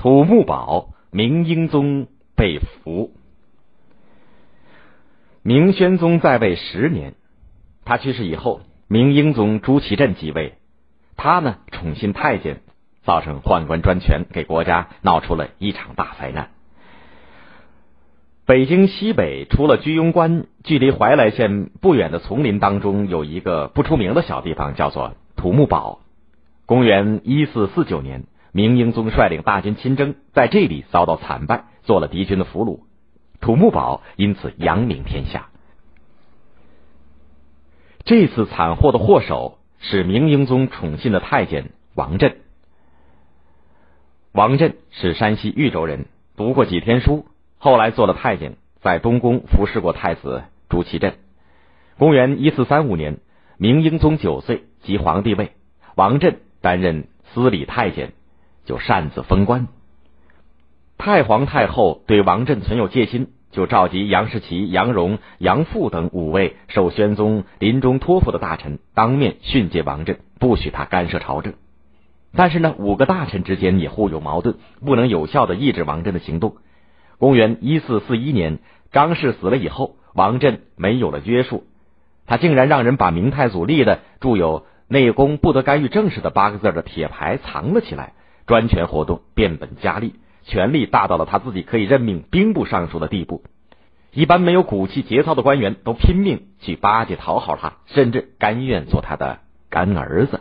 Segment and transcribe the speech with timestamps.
[0.00, 3.12] 土木堡，明英宗被俘。
[5.42, 7.12] 明宣宗在位十年，
[7.84, 10.54] 他去世以后，明英宗朱祁镇继位。
[11.18, 12.62] 他呢宠信太监，
[13.02, 16.48] 造成宦官专权，给国家闹出了一场大灾难。
[18.46, 26.00] 北京西北除了居庸关，距离怀来县不远的丛林当中，有一个不出名的小地方，叫做土木堡。
[26.64, 28.24] 公元一四四九年。
[28.52, 32.80] 明英宗率领大军亲征，在这里遭到惨败，做了敌军的俘虏。
[33.40, 35.48] 土木堡因此扬名天下。
[38.04, 42.36] 这次惨祸的祸首是明英宗宠信的太监王振。
[44.32, 46.06] 王振是山西豫州人，
[46.36, 47.26] 读过几天书，
[47.58, 51.14] 后来做了太监，在东宫服侍过太子朱祁镇。
[51.98, 53.18] 公元一四三五年，
[53.58, 55.52] 明英宗九岁即皇帝位，
[55.94, 58.12] 王振担任司礼太监。
[58.64, 59.68] 就擅自封官。
[60.98, 71.54] 太皇太后对王振存有戒心，就召集杨士奇、杨荣、杨富等五位受宣宗临终托付的大臣，当面训诫王振，不许他干涉朝政。
[72.32, 76.56] 但是呢，五个大臣之间也互有矛盾，不能有效的抑制王振的行动。
[77.18, 78.58] 公元一四四一年，
[78.92, 81.64] 张氏死了以后，王振没有了约束，
[82.26, 88.12] 他竟然让人把明太祖立的著有“内宫不得干预政事”的八个字的铁牌藏了起来。
[88.50, 93.44] 专权活动变本加厉，权力大到了他自己可以任命兵部尚书的地步。
[94.10, 100.40] 一般没有骨气节操的官员都拼命去巴结讨好他，甚至甘愿做他的干儿子。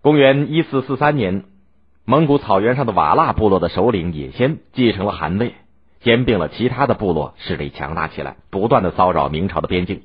[0.00, 1.42] 公元一四四三年，
[2.04, 5.54] 蒙古草原上的瓦剌部落的首领也先继承了汗位，
[5.98, 10.02] 兼并了其他的部落，势力强大起来，不断的骚扰明朝的边境。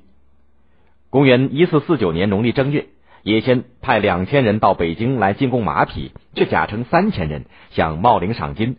[1.11, 2.87] 公元一四四九年农历正月。
[3.23, 8.77] 也先派两千人到北京来进贡马匹，却假称三千人向茂陵赏金。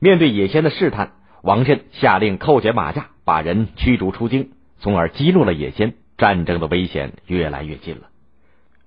[0.00, 5.94] 面对野先的试探，王振下令扣减马价，把人驱逐出京，从而激怒了野先。
[6.16, 8.02] 战争的危险越来越近了。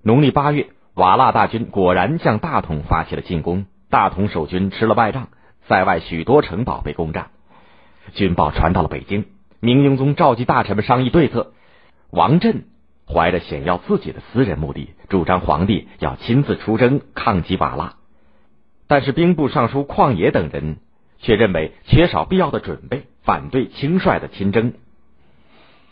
[0.02, 5.28] 农历八月，瓦剌大军果然向大同发起了进攻，大同守军吃了败仗，
[5.68, 7.32] 塞外许多城堡被攻占。
[8.14, 9.26] 军报传到了北京，
[9.60, 11.52] 明英宗召集大臣们商议对策，
[12.12, 12.64] 王振。
[13.08, 17.92] 怀着显耀自己的私人目的，主张皇帝要亲自出征抗击瓦剌，
[18.88, 20.78] 但是兵部尚书旷野等人
[21.20, 24.74] 却认为缺少必要的准备，反对轻率的亲征。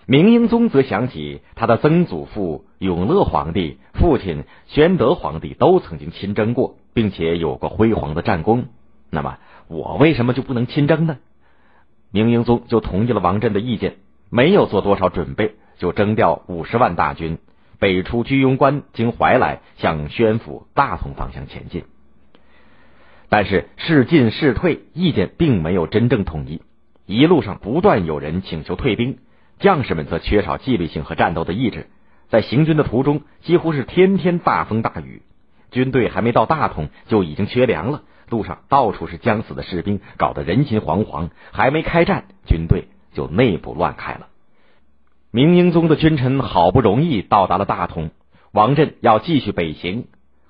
[0.08, 8.66] 明英宗则想起他的曾祖父永乐皇帝、父亲宣德皇帝都曾经亲征过，并且有过辉煌的战功，
[9.10, 11.18] 那么我为什么就不能亲征呢？
[12.12, 13.96] 明英宗就同意了王振的意见，
[14.30, 15.56] 没有做多少准备。
[15.78, 17.38] 就征调五十万大军，
[17.80, 21.84] 北出居庸关，经怀来，向宣府、大同方向前进。
[23.30, 26.62] 但是是进是退，意见并没有真正统一。
[27.06, 29.18] 一路上不断有人请求退兵，
[29.60, 31.88] 将士们则缺少纪律性和战斗的意志。
[32.30, 35.22] 在行军的途中，几乎是天天大风大雨，
[35.72, 38.04] 军队还没到大同就已经缺粮了。
[38.30, 41.30] 路上到处是将死的士兵，搞得人心惶惶。
[41.52, 44.28] 还没开战，军队就内部乱开了。
[45.36, 48.12] 明英宗的君臣好不容易到达了大同，
[48.54, 50.06] 王振要继续北行，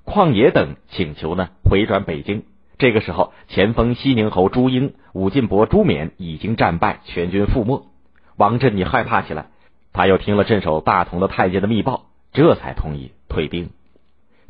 [0.06, 2.44] 旷野等请求呢回转北京。
[2.78, 7.88] 这个时候，前锋西宁侯朱英、武进伯朱冕已经战败，全军覆没。
[8.38, 9.48] 王振也害怕起来，
[9.92, 13.72] 他又听了镇守大同的太监的密报，这才同意退兵。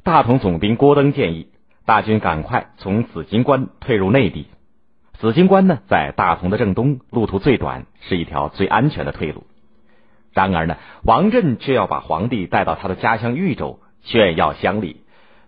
[0.04, 1.48] 大同总兵郭登建议
[1.86, 4.48] 大军赶快从紫金关退入内地。
[5.18, 9.46] 紫金关呢，在大同的正东，路途最短，是一条最安全的退路。
[10.36, 14.98] 然而呢，王振却要把皇帝带到他的家乡豫州炫耀乡里，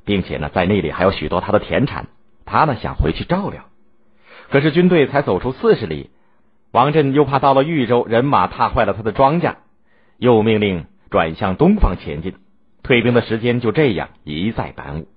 [0.05, 2.07] 并且呢，在那里还有许多他的田产，
[2.45, 3.65] 他呢想回去照料。
[4.49, 6.09] 可是军队才走出四十里，
[6.71, 9.55] 王振又怕到了豫州人马踏坏了他的庄稼，
[10.17, 12.35] 又命令转向东方前进。
[12.81, 15.07] 退兵的时间就这样一再耽误。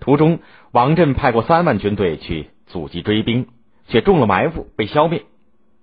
[0.00, 0.38] 途中，
[0.72, 3.48] 王振派过三万军队去阻击追兵，
[3.88, 5.24] 却中了埋伏，被消灭。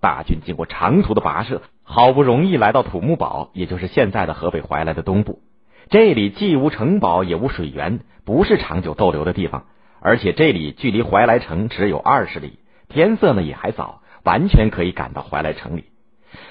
[0.01, 1.61] 大军经过长途的跋涉。
[1.85, 5.41] 好不容易来到土木堡，也就是现在的河北怀来的东部。
[5.89, 9.65] 这里既无城堡，也无水源，不是长久逗留的地方。
[9.99, 12.57] 而且这里距离怀来城只有二十里，
[12.87, 15.83] 天色呢也还早，完全可以赶到怀来城里。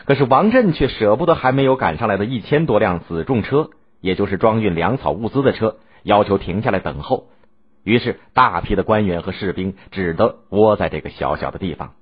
[0.04, 3.70] 可是王振却舍不得还没有赶上来的一千多辆辎重车，
[4.00, 7.28] 也就是装运粮草物资的车，要求停下来等候。
[7.84, 11.94] 于是大批的官员和士兵只得窝在这个小小的地方。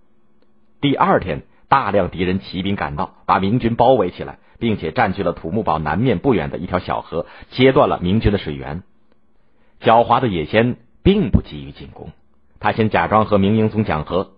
[0.81, 1.43] 第二天。
[1.70, 8.82] 大量敌人骑兵赶到，把明军包围起来，并且占据了土木堡南面不远的一条小河，切断了明军的水源。
[9.81, 12.11] 狡猾的野先并不急于进攻，
[12.58, 14.32] 他先假装和明英宗讲和。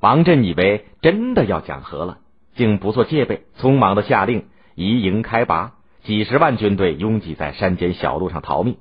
[0.00, 2.18] 王振以为真的要讲和了，
[2.54, 8.78] 竟不做戒备，匆忙的下令移营开拔，几十万军队拥挤在山间小路上逃命。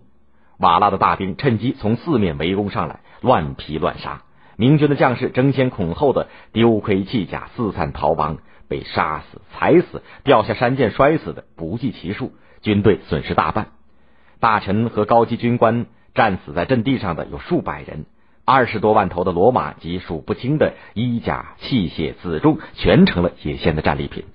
[0.59, 4.21] 瓦剌的大兵趁机从四面围攻上来，乱劈乱杀。
[4.61, 8.37] 明军的将士争先恐后的丢盔弃甲，四散逃亡，
[8.69, 13.69] 被杀死、踩死、掉下山涧摔死的不计其数，军队损失大半。
[14.39, 18.05] 大臣和高级军官战死在阵地上的有数百人。
[18.45, 24.25] 二十多万头的骡马及数不清的衣甲器械辎重，全成了野先的战利品。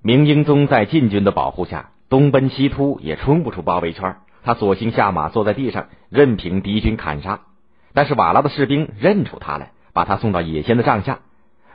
[0.00, 4.16] 明英宗在禁军的保护下，东奔西突，也冲不出包围圈。
[4.42, 7.40] 他索性下马，坐在地上，任凭敌军砍杀。
[7.96, 11.20] 但是瓦剌的士兵认出他来，把他送到野仙的帐下。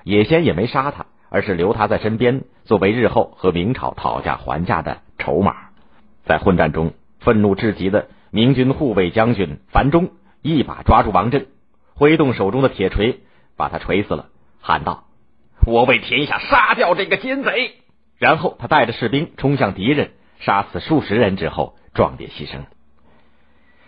[0.04, 5.56] 野仙也没杀他，而是留他在身边，作为日后和明朝讨价还价的筹码。
[6.24, 10.12] 在混战中，愤怒至极的明军护卫将军樊中。
[10.44, 11.48] 一把抓住王振，
[11.96, 13.22] 挥动手中的铁锤，
[13.58, 14.28] 把他锤死了，
[14.60, 15.06] 喊道
[15.66, 17.78] ：“我为天下杀掉这个奸贼！”
[18.20, 22.66] 然后他带着士兵冲向敌人，杀死数十人之后，壮烈牺牲。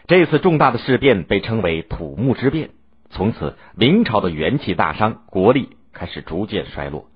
[0.05, 2.71] 这次重大的事变被称为土木之变，
[3.09, 7.07] 从此明朝的元气大伤，国力开始逐渐衰落。